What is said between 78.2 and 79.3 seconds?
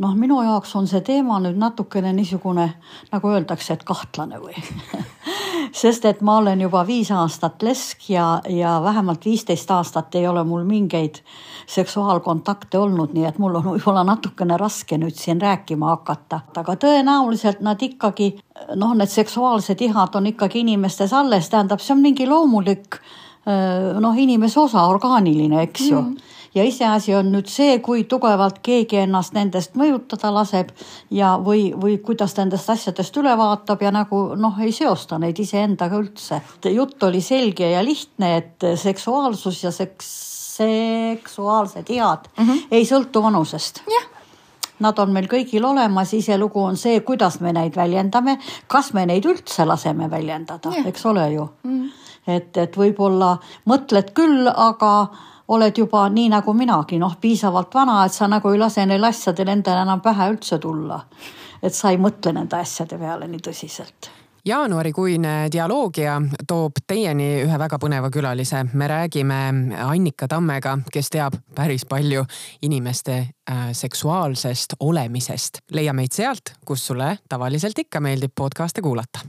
podcast'e kuulata